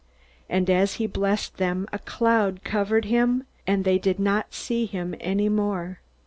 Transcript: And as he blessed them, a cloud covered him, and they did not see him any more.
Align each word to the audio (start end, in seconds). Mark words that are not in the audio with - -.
And 0.49 0.67
as 0.67 0.95
he 0.95 1.05
blessed 1.05 1.57
them, 1.57 1.87
a 1.93 1.99
cloud 1.99 2.61
covered 2.63 3.05
him, 3.05 3.43
and 3.67 3.83
they 3.83 3.99
did 3.99 4.19
not 4.19 4.51
see 4.51 4.87
him 4.87 5.13
any 5.19 5.47
more. 5.47 5.99